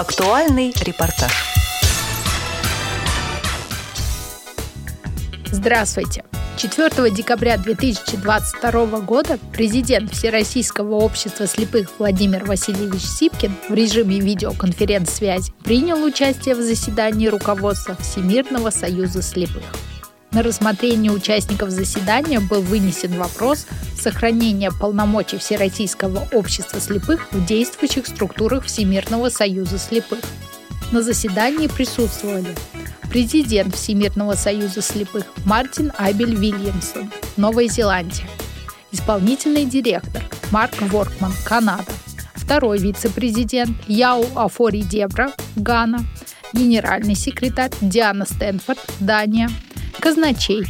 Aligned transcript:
Актуальный 0.00 0.72
репортаж. 0.80 1.30
Здравствуйте. 5.52 6.24
4 6.56 7.10
декабря 7.10 7.58
2022 7.58 9.00
года 9.00 9.38
президент 9.52 10.10
Всероссийского 10.10 10.94
общества 10.94 11.46
слепых 11.46 11.90
Владимир 11.98 12.46
Васильевич 12.46 13.02
Сипкин 13.02 13.52
в 13.68 13.74
режиме 13.74 14.20
видеоконференц-связи 14.20 15.52
принял 15.64 16.02
участие 16.02 16.54
в 16.54 16.62
заседании 16.62 17.26
руководства 17.26 17.94
Всемирного 17.96 18.70
союза 18.70 19.20
слепых. 19.20 19.64
На 20.32 20.42
рассмотрение 20.44 21.10
участников 21.10 21.70
заседания 21.70 22.38
был 22.38 22.62
вынесен 22.62 23.12
вопрос 23.18 23.66
сохранения 23.98 24.70
полномочий 24.70 25.38
Всероссийского 25.38 26.28
общества 26.32 26.80
слепых 26.80 27.32
в 27.32 27.44
действующих 27.44 28.06
структурах 28.06 28.64
Всемирного 28.64 29.28
союза 29.28 29.78
слепых. 29.78 30.20
На 30.92 31.02
заседании 31.02 31.66
присутствовали 31.66 32.54
президент 33.10 33.74
Всемирного 33.74 34.34
союза 34.34 34.82
слепых 34.82 35.24
Мартин 35.44 35.92
Абель 35.98 36.36
Вильямсон, 36.36 37.10
Новая 37.36 37.66
Зеландия, 37.66 38.28
исполнительный 38.92 39.64
директор 39.64 40.22
Марк 40.52 40.80
Воркман, 40.80 41.32
Канада, 41.44 41.92
второй 42.34 42.78
вице-президент 42.78 43.76
Яу 43.88 44.24
Афори 44.36 44.82
Дебра, 44.82 45.32
Гана, 45.56 46.00
генеральный 46.52 47.16
секретарь 47.16 47.72
Диана 47.80 48.26
Стэнфорд, 48.26 48.78
Дания, 49.00 49.50
казначей 50.00 50.66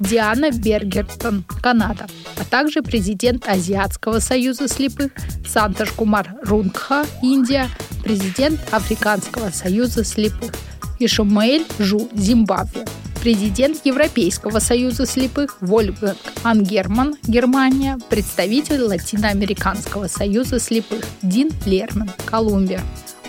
Диана 0.00 0.50
Бергертон, 0.50 1.44
Канада, 1.62 2.06
а 2.38 2.44
также 2.44 2.82
президент 2.82 3.48
Азиатского 3.48 4.18
союза 4.18 4.68
слепых 4.68 5.12
Санташ 5.46 5.92
Кумар 5.92 6.34
Рунгха, 6.42 7.04
Индия, 7.22 7.68
президент 8.02 8.60
Африканского 8.72 9.50
союза 9.50 10.04
слепых– 10.04 10.52
Ишумаэль 11.04 11.66
Жу, 11.78 12.08
Зимбабве. 12.14 12.84
Президент 13.20 13.84
Европейского 13.84 14.58
союза 14.58 15.06
слепых 15.06 15.56
Вольфганг 15.60 16.16
Ангерман, 16.42 17.14
Германия. 17.24 17.98
Представитель 18.08 18.82
Латиноамериканского 18.82 20.08
союза 20.08 20.58
слепых 20.58 21.04
Дин 21.22 21.50
Лерман, 21.66 22.10
Колумбия. 22.24 22.82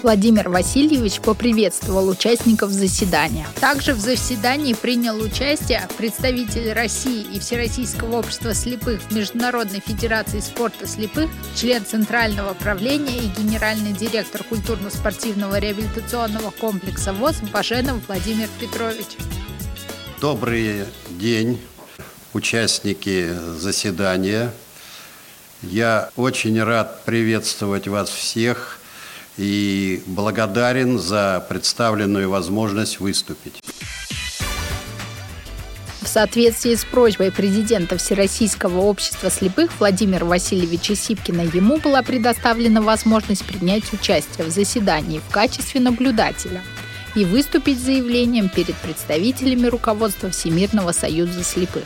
Владимир 0.04 0.50
Васильевич 0.50 1.22
поприветствовал 1.22 2.10
участников 2.10 2.72
заседания. 2.72 3.48
Также 3.62 3.94
в 3.94 4.00
заседании 4.00 4.74
принял 4.74 5.18
участие 5.18 5.88
представитель 5.98 6.74
России 6.74 7.26
и 7.34 7.40
Всероссийского 7.40 8.18
общества 8.18 8.54
слепых 8.54 9.12
Международной 9.12 9.80
федерации 9.80 10.42
спорта 10.42 10.88
слепых, 10.88 11.32
член 11.56 11.86
Центрального 11.86 12.54
правления 12.54 13.18
и 13.18 13.28
генеральный 13.42 13.94
директор 13.94 14.44
культурно-спортивного 14.44 15.58
реабилитационного 15.58 16.52
комплекса 16.52 17.14
ВОЗ 17.14 17.38
Баженов 17.54 18.06
Владимир 18.08 18.50
Петрович. 18.60 19.08
Добрый 20.20 20.84
день, 21.12 21.62
участники 22.34 23.34
заседания. 23.58 24.52
Я 25.62 26.10
очень 26.18 26.62
рад 26.62 27.06
приветствовать 27.06 27.88
вас 27.88 28.10
всех– 28.10 28.80
и 29.38 30.02
благодарен 30.06 31.00
за 31.00 31.46
представленную 31.50 32.30
возможность 32.30 33.00
выступить. 33.00 33.54
В 36.02 36.08
соответствии 36.08 36.76
с 36.76 36.84
просьбой 36.84 37.32
президента 37.32 37.98
Всероссийского 37.98 38.82
общества 38.82 39.32
слепых 39.32 39.72
Владимира 39.80 40.26
Васильевича 40.26 40.96
Сипкина 40.96 41.42
ему 41.42 41.78
была 41.78 42.04
предоставлена 42.04 42.82
возможность 42.82 43.46
принять 43.46 43.92
участие 43.94 44.46
в 44.46 44.52
заседании 44.52 45.20
в 45.20 45.32
качестве 45.32 45.80
наблюдателя 45.80 46.62
и 47.16 47.26
выступить 47.26 47.80
с 47.80 47.84
заявлением 47.84 48.50
перед 48.50 48.76
представителями 48.76 49.68
руководства 49.68 50.30
Всемирного 50.30 50.92
союза 50.92 51.44
слепых. 51.44 51.86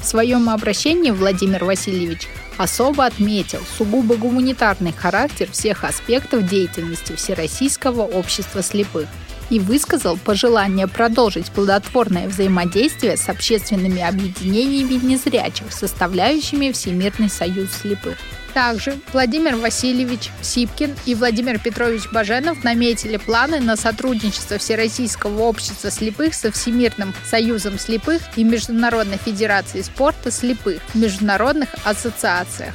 В 0.00 0.04
своем 0.04 0.50
обращении 0.50 1.10
Владимир 1.10 1.64
Васильевич 1.64 2.28
особо 2.58 3.04
отметил 3.04 3.60
сугубо 3.76 4.16
гуманитарный 4.16 4.92
характер 4.92 5.48
всех 5.50 5.84
аспектов 5.84 6.48
деятельности 6.48 7.14
Всероссийского 7.14 8.02
общества 8.02 8.62
слепых 8.62 9.06
и 9.50 9.60
высказал 9.60 10.16
пожелание 10.16 10.88
продолжить 10.88 11.50
плодотворное 11.50 12.28
взаимодействие 12.28 13.16
с 13.16 13.28
общественными 13.28 14.02
объединениями 14.02 14.94
незрячих, 14.94 15.72
составляющими 15.72 16.72
Всемирный 16.72 17.28
союз 17.28 17.70
слепых. 17.70 18.16
Также 18.56 18.98
Владимир 19.12 19.56
Васильевич 19.56 20.30
Сипкин 20.40 20.94
и 21.04 21.14
Владимир 21.14 21.58
Петрович 21.58 22.10
Баженов 22.10 22.64
наметили 22.64 23.18
планы 23.18 23.60
на 23.60 23.76
сотрудничество 23.76 24.56
Всероссийского 24.56 25.42
общества 25.42 25.90
слепых 25.90 26.32
со 26.32 26.50
Всемирным 26.50 27.12
союзом 27.22 27.78
слепых 27.78 28.22
и 28.34 28.44
Международной 28.44 29.18
федерацией 29.18 29.82
спорта 29.82 30.30
слепых 30.30 30.80
в 30.88 30.94
международных 30.94 31.68
ассоциациях. 31.84 32.72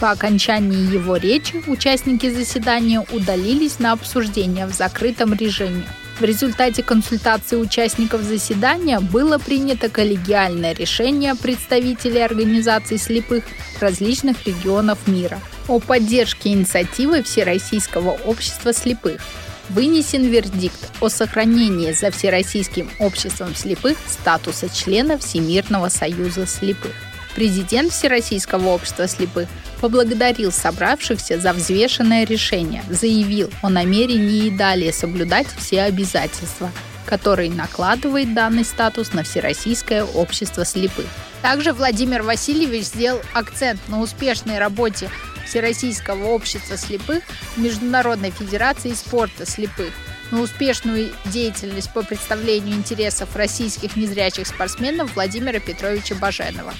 По 0.00 0.10
окончании 0.10 0.92
его 0.92 1.14
речи 1.14 1.62
участники 1.68 2.28
заседания 2.28 3.06
удалились 3.12 3.78
на 3.78 3.92
обсуждение 3.92 4.66
в 4.66 4.74
закрытом 4.74 5.34
режиме. 5.34 5.86
В 6.20 6.22
результате 6.22 6.82
консультации 6.82 7.56
участников 7.56 8.20
заседания 8.20 9.00
было 9.00 9.38
принято 9.38 9.88
коллегиальное 9.88 10.74
решение 10.74 11.34
представителей 11.34 12.20
организаций 12.20 12.98
слепых 12.98 13.44
различных 13.80 14.46
регионов 14.46 14.98
мира 15.06 15.40
о 15.66 15.80
поддержке 15.80 16.50
инициативы 16.50 17.22
Всероссийского 17.22 18.10
общества 18.26 18.74
слепых. 18.74 19.22
Вынесен 19.70 20.24
вердикт 20.24 20.92
о 21.00 21.08
сохранении 21.08 21.92
за 21.92 22.10
Всероссийским 22.10 22.90
обществом 22.98 23.54
слепых 23.54 23.96
статуса 24.06 24.68
члена 24.68 25.16
Всемирного 25.16 25.88
союза 25.88 26.46
слепых. 26.46 26.92
Президент 27.34 27.92
Всероссийского 27.92 28.68
общества 28.68 29.08
слепых 29.08 29.48
поблагодарил 29.80 30.52
собравшихся 30.52 31.40
за 31.40 31.52
взвешенное 31.52 32.24
решение, 32.24 32.84
заявил 32.88 33.50
о 33.62 33.70
намерении 33.70 34.46
и 34.46 34.50
далее 34.50 34.92
соблюдать 34.92 35.46
все 35.58 35.82
обязательства, 35.82 36.70
которые 37.06 37.50
накладывает 37.50 38.34
данный 38.34 38.64
статус 38.64 39.12
на 39.12 39.22
Всероссийское 39.22 40.04
общество 40.04 40.64
слепых. 40.64 41.06
Также 41.42 41.72
Владимир 41.72 42.22
Васильевич 42.22 42.84
сделал 42.84 43.20
акцент 43.32 43.80
на 43.88 44.00
успешной 44.00 44.58
работе 44.58 45.10
Всероссийского 45.46 46.26
общества 46.26 46.76
слепых 46.76 47.24
Международной 47.56 48.30
федерации 48.30 48.92
спорта 48.92 49.46
слепых, 49.46 49.92
на 50.30 50.40
успешную 50.42 51.10
деятельность 51.24 51.92
по 51.92 52.02
представлению 52.02 52.76
интересов 52.76 53.34
российских 53.34 53.96
незрячих 53.96 54.46
спортсменов 54.46 55.14
Владимира 55.14 55.58
Петровича 55.58 56.14
Баженова. 56.14 56.72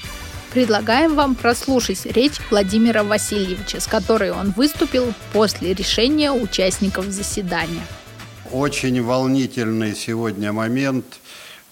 Предлагаем 0.53 1.15
вам 1.15 1.37
прослушать 1.37 2.07
речь 2.07 2.41
Владимира 2.51 3.05
Васильевича, 3.05 3.79
с 3.79 3.87
которой 3.87 4.33
он 4.33 4.51
выступил 4.51 5.15
после 5.33 5.75
решения 5.75 6.33
участников 6.33 7.07
заседания. 7.07 7.87
Очень 8.51 9.01
волнительный 9.01 9.95
сегодня 9.95 10.53
момент, 10.53 11.05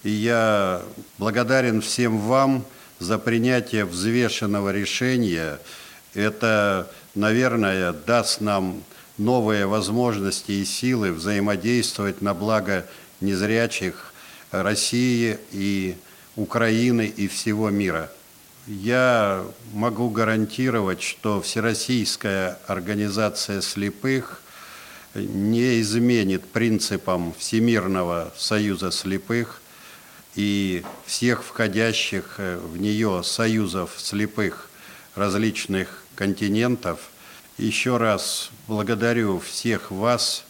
и 0.03 0.11
я 0.11 0.81
благодарен 1.17 1.81
всем 1.81 2.19
вам 2.19 2.63
за 2.99 3.19
принятие 3.19 3.83
взвешенного 3.83 4.71
решения. 4.71 5.59
Это, 6.13 6.89
наверное, 7.15 7.91
даст 7.91 8.39
нам 8.39 8.81
новые 9.17 9.65
возможности 9.65 10.53
и 10.53 10.63
силы 10.63 11.11
взаимодействовать 11.11 12.21
на 12.21 12.33
благо 12.33 12.85
незрячих 13.19 14.13
России 14.51 15.37
и 15.51 15.97
Украины 16.37 17.07
и 17.07 17.27
всего 17.27 17.69
мира– 17.69 18.09
я 18.69 19.43
могу 19.73 20.11
гарантировать, 20.11 21.01
что 21.01 21.41
Всероссийская 21.41 22.59
организация 22.67 23.61
слепых 23.61 24.43
не 25.15 25.81
изменит 25.81 26.45
принципам 26.45 27.33
Всемирного 27.33 28.31
союза 28.37 28.91
слепых 28.91 29.61
и 30.35 30.83
всех 31.07 31.43
входящих 31.43 32.35
в 32.37 32.77
нее 32.77 33.23
союзов 33.23 33.93
слепых 33.97 34.69
различных 35.15 36.03
континентов. 36.13 37.09
Еще 37.57 37.97
раз 37.97 38.51
благодарю 38.67 39.39
всех 39.39 39.89
вас 39.89 40.45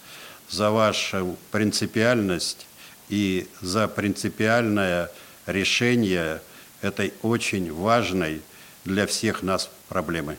за 0.50 0.72
вашу 0.72 1.38
принципиальность 1.52 2.68
и 3.08 3.48
за 3.62 3.88
принципиальное 3.88 5.10
решение– 5.48 6.42
этой 6.82 7.14
очень 7.22 7.72
важной 7.74 8.42
для 8.86 9.06
всех 9.06 9.44
нас 9.44 9.70
проблемы. 9.88 10.38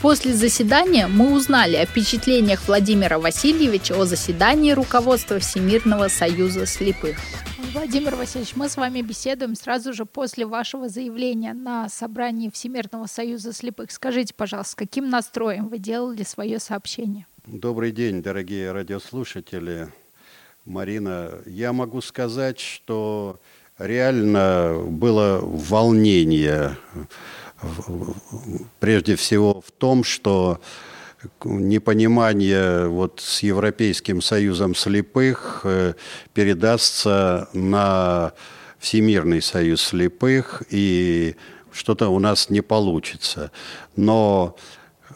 После 0.00 0.32
заседания 0.32 1.06
мы 1.06 1.32
узнали 1.32 1.76
о 1.76 1.86
впечатлениях 1.86 2.66
Владимира 2.66 3.20
Васильевича 3.20 3.96
о 3.96 4.04
заседании 4.04 4.72
руководства 4.72 5.38
Всемирного 5.38 6.08
союза 6.08 6.66
слепых. 6.66 7.16
Владимир 7.72 8.16
Васильевич, 8.16 8.56
мы 8.56 8.68
с 8.68 8.76
вами 8.76 9.00
беседуем 9.00 9.54
сразу 9.54 9.92
же 9.92 10.04
после 10.04 10.44
вашего 10.44 10.88
заявления 10.88 11.54
на 11.54 11.88
собрании 11.88 12.50
Всемирного 12.50 13.06
союза 13.06 13.52
слепых. 13.52 13.92
Скажите, 13.92 14.34
пожалуйста, 14.34 14.72
с 14.72 14.74
каким 14.74 15.08
настроем 15.08 15.68
вы 15.68 15.78
делали 15.78 16.24
свое 16.24 16.58
сообщение? 16.58 17.26
Добрый 17.46 17.92
день, 17.92 18.22
дорогие 18.22 18.72
радиослушатели. 18.72 19.88
Марина, 20.64 21.30
я 21.46 21.72
могу 21.72 22.00
сказать, 22.00 22.58
что 22.58 23.40
реально 23.86 24.82
было 24.86 25.40
волнение 25.42 26.76
прежде 28.80 29.16
всего 29.16 29.60
в 29.60 29.70
том, 29.70 30.04
что 30.04 30.60
непонимание 31.44 32.88
вот 32.88 33.20
с 33.20 33.42
Европейским 33.42 34.20
союзом 34.20 34.74
слепых 34.74 35.60
э, 35.64 35.94
передастся 36.34 37.48
на 37.52 38.32
Всемирный 38.80 39.40
союз 39.40 39.80
слепых, 39.82 40.64
и 40.70 41.36
что-то 41.70 42.08
у 42.08 42.18
нас 42.18 42.50
не 42.50 42.60
получится. 42.60 43.52
Но 43.94 44.56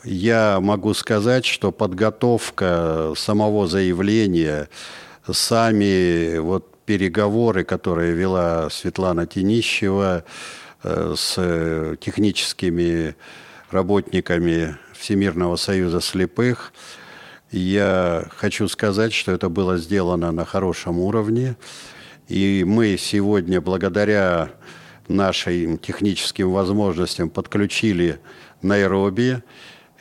я 0.04 0.60
могу 0.60 0.94
сказать, 0.94 1.44
что 1.44 1.72
подготовка 1.72 3.12
самого 3.16 3.66
заявления, 3.66 4.68
сами 5.28 6.38
вот 6.38 6.75
переговоры, 6.87 7.65
которые 7.65 8.15
вела 8.15 8.71
Светлана 8.71 9.27
Тенищева 9.27 10.25
э, 10.83 11.15
с 11.17 11.97
техническими 12.00 13.17
работниками 13.71 14.77
Всемирного 14.94 15.56
союза 15.56 16.00
слепых, 16.00 16.73
я 17.50 18.27
хочу 18.37 18.69
сказать, 18.69 19.12
что 19.12 19.33
это 19.33 19.49
было 19.49 19.77
сделано 19.77 20.33
на 20.33 20.44
хорошем 20.44 20.99
уровне. 20.99 21.56
И 22.29 22.65
мы 22.67 22.97
сегодня, 22.99 23.61
благодаря 23.61 24.50
нашим 25.09 25.79
техническим 25.79 26.50
возможностям, 26.50 27.31
подключили 27.31 28.19
Найроби 28.62 29.43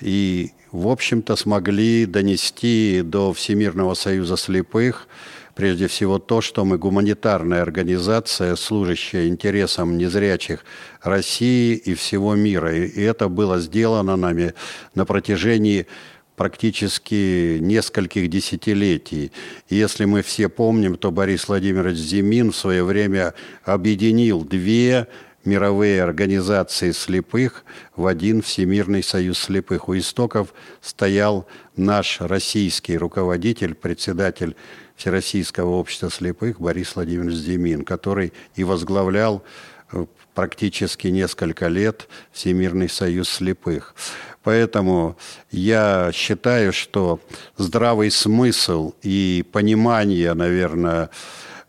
и, 0.02 0.52
в 0.72 0.88
общем-то, 0.88 1.36
смогли 1.36 2.06
донести 2.06 3.02
до 3.04 3.32
Всемирного 3.34 3.94
союза 3.94 4.38
слепых 4.38 5.08
прежде 5.56 5.88
всего 5.88 6.20
то, 6.20 6.42
что 6.42 6.66
мы 6.66 6.78
гуманитарная 6.78 7.62
организация, 7.62 8.56
служащая 8.56 9.28
интересам 9.28 9.98
незрячих 9.98 10.64
России 11.02 11.76
и 11.76 11.96
всего 11.96 12.36
мира. 12.36 12.76
И 12.76 13.02
это 13.02 13.30
было 13.30 13.60
сделано 13.60 14.18
нами 14.18 14.54
на 14.94 15.06
протяжении 15.06 15.88
практически 16.36 17.58
нескольких 17.62 18.30
десятилетий. 18.30 19.32
И 19.70 19.76
если 19.76 20.04
мы 20.04 20.22
все 20.22 20.50
помним, 20.50 20.98
то 20.98 21.10
Борис 21.10 21.48
Владимирович 21.48 21.98
Зимин 21.98 22.52
в 22.52 22.58
свое 22.58 22.84
время 22.84 23.34
объединил 23.64 24.44
две 24.44 25.08
мировые 25.46 26.04
организации 26.04 26.92
слепых 26.92 27.64
в 27.96 28.08
один 28.08 28.42
Всемирный 28.42 29.04
союз 29.04 29.40
слепых. 29.40 29.88
У 29.88 29.98
истоков 29.98 30.54
стоял 30.82 31.48
наш 31.78 32.20
российский 32.20 32.98
руководитель, 32.98 33.76
председатель 33.76 34.56
Всероссийского 34.96 35.72
общества 35.72 36.10
слепых 36.10 36.60
Борис 36.60 36.96
Владимирович 36.96 37.36
Зимин, 37.36 37.84
который 37.84 38.34
и 38.56 38.64
возглавлял 38.64 39.44
э, 39.92 40.06
практически 40.34 41.08
несколько 41.08 41.68
лет 41.68 42.08
Всемирный 42.32 42.90
союз 42.90 43.30
слепых. 43.30 43.96
Поэтому 44.44 45.18
я 45.52 46.12
считаю, 46.14 46.72
что 46.72 47.20
здравый 47.58 48.12
смысл 48.12 48.94
и 49.02 49.44
понимание, 49.52 50.34
наверное, 50.34 51.10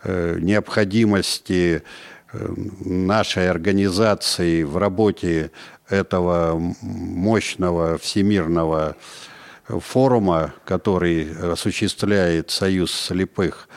э, 0.05 0.39
необходимости 0.41 1.83
э, 2.33 2.55
нашей 2.85 3.49
организации 3.51 4.63
в 4.63 4.77
работе 4.77 5.51
этого 5.89 6.61
мощного 6.83 7.99
всемирного 7.99 8.97
форума, 9.69 10.55
который 10.65 11.53
осуществляет 11.53 12.51
Союз 12.51 12.93
слепых, 12.93 13.69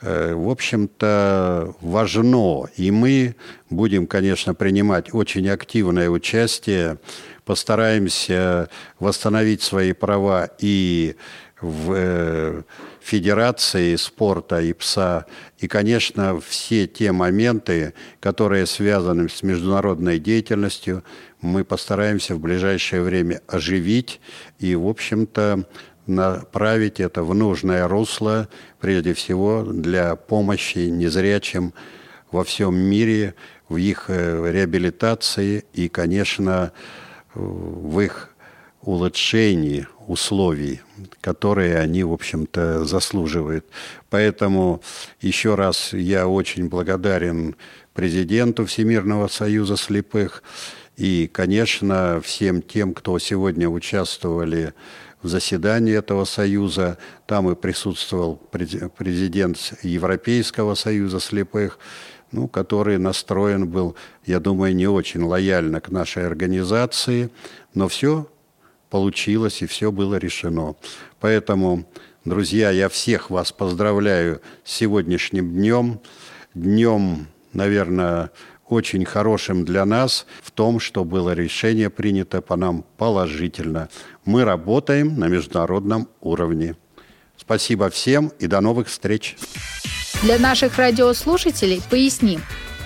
э, 0.00 0.34
в 0.34 0.48
общем-то, 0.48 1.74
важно. 1.80 2.66
И 2.76 2.90
мы 2.90 3.36
будем, 3.70 4.06
конечно, 4.06 4.54
принимать 4.54 5.12
очень 5.12 5.48
активное 5.48 6.08
участие, 6.08 6.98
постараемся 7.44 8.68
восстановить 8.98 9.62
свои 9.62 9.92
права 9.92 10.48
и 10.58 11.16
в 11.64 11.92
э, 11.96 12.62
Федерации 13.00 13.96
спорта 13.96 14.60
и 14.60 14.72
ПСА. 14.72 15.24
И, 15.58 15.66
конечно, 15.66 16.38
все 16.40 16.86
те 16.86 17.10
моменты, 17.10 17.94
которые 18.20 18.66
связаны 18.66 19.28
с 19.28 19.42
международной 19.42 20.18
деятельностью, 20.18 21.02
мы 21.40 21.64
постараемся 21.64 22.34
в 22.34 22.40
ближайшее 22.40 23.02
время 23.02 23.40
оживить 23.46 24.20
и, 24.58 24.74
в 24.74 24.86
общем-то, 24.86 25.66
направить 26.06 27.00
это 27.00 27.22
в 27.22 27.34
нужное 27.34 27.88
русло, 27.88 28.48
прежде 28.78 29.14
всего 29.14 29.62
для 29.62 30.16
помощи 30.16 30.90
незрячим 30.90 31.72
во 32.30 32.44
всем 32.44 32.76
мире, 32.76 33.34
в 33.70 33.78
их 33.78 34.04
э, 34.08 34.52
реабилитации 34.52 35.64
и, 35.72 35.88
конечно, 35.88 36.72
в 37.34 38.00
их 38.00 38.33
улучшении 38.84 39.86
условий, 40.06 40.80
которые 41.20 41.78
они, 41.78 42.04
в 42.04 42.12
общем-то, 42.12 42.84
заслуживают. 42.84 43.64
Поэтому 44.10 44.82
еще 45.20 45.54
раз 45.54 45.92
я 45.92 46.28
очень 46.28 46.68
благодарен 46.68 47.56
президенту 47.94 48.66
Всемирного 48.66 49.28
союза 49.28 49.76
слепых 49.76 50.42
и, 50.96 51.28
конечно, 51.32 52.20
всем 52.22 52.62
тем, 52.62 52.94
кто 52.94 53.18
сегодня 53.18 53.68
участвовали 53.68 54.74
в 55.22 55.28
заседании 55.28 55.96
этого 55.96 56.24
союза. 56.24 56.98
Там 57.26 57.50
и 57.50 57.54
присутствовал 57.54 58.36
президент 58.36 59.74
Европейского 59.82 60.74
союза 60.74 61.18
слепых, 61.18 61.78
ну, 62.30 62.46
который 62.46 62.98
настроен 62.98 63.66
был, 63.68 63.96
я 64.26 64.40
думаю, 64.40 64.74
не 64.76 64.86
очень 64.86 65.22
лояльно 65.22 65.80
к 65.80 65.90
нашей 65.90 66.26
организации, 66.26 67.30
но 67.74 67.88
все 67.88 68.28
получилось 68.94 69.60
и 69.60 69.66
все 69.66 69.90
было 69.90 70.14
решено. 70.18 70.76
Поэтому, 71.18 71.84
друзья, 72.24 72.70
я 72.70 72.88
всех 72.88 73.28
вас 73.28 73.50
поздравляю 73.50 74.40
с 74.62 74.70
сегодняшним 74.70 75.50
днем, 75.50 76.00
днем, 76.54 77.26
наверное, 77.52 78.30
очень 78.68 79.04
хорошим 79.04 79.64
для 79.64 79.84
нас 79.84 80.26
в 80.44 80.52
том, 80.52 80.78
что 80.78 81.04
было 81.04 81.34
решение 81.34 81.90
принято 81.90 82.40
по 82.40 82.54
нам 82.54 82.84
положительно. 82.96 83.88
Мы 84.24 84.44
работаем 84.44 85.18
на 85.18 85.26
международном 85.26 86.08
уровне. 86.20 86.76
Спасибо 87.36 87.90
всем 87.90 88.30
и 88.38 88.46
до 88.46 88.60
новых 88.60 88.86
встреч. 88.86 89.36
Для 90.22 90.38
наших 90.38 90.78
радиослушателей 90.78 91.82
поясним, 91.90 92.42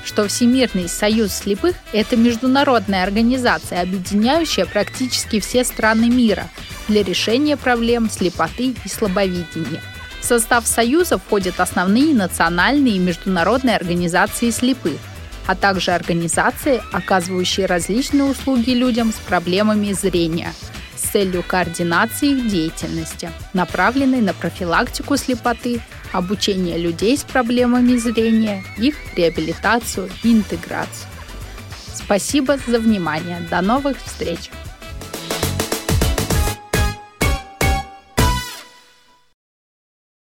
что 0.09 0.27
Всемирный 0.27 0.89
союз 0.89 1.35
слепых– 1.35 1.77
это 1.93 2.17
международная 2.17 3.03
организация, 3.03 3.83
объединяющая 3.83 4.65
практически 4.65 5.39
все 5.39 5.65
страны 5.65 6.09
мира 6.09 6.49
для 6.89 7.03
решения 7.03 7.59
проблем 7.59 8.09
слепоты 8.09 8.75
и 8.83 8.89
слабовидения. 8.89 9.83
В 10.21 10.25
состав 10.25 10.67
Союза 10.67 11.19
входят 11.19 11.61
основные 11.61 12.15
национальные 12.15 12.97
и 12.97 12.99
международные 12.99 13.77
организации 13.77 14.49
слепых, 14.49 14.99
а 15.47 15.55
также 15.55 15.91
организации, 15.91 16.81
оказывающие 16.91 17.67
различные 17.67 18.25
услуги 18.25 18.71
людям 18.71 19.13
с 19.13 19.17
проблемами 19.17 19.93
зрения– 19.93 20.55
с 20.99 21.11
целью 21.11 21.43
координации 21.43 22.31
их 22.31 22.49
деятельности, 22.49 23.31
направленной 23.53 24.21
на 24.21 24.35
профилактику 24.35 25.17
слепоты, 25.17 25.81
обучение 26.13 26.77
людей 26.79 27.17
с 27.17 27.23
проблемами 27.23 27.97
зрения, 27.97 28.65
их 28.77 28.97
реабилитацию 29.15 30.11
и 30.23 30.33
интеграцию. 30.33 31.09
Спасибо 31.95 32.59
за 32.67 32.79
внимание. 32.79 33.47
До 33.51 33.61
новых 33.61 33.99
встреч! 34.03 34.51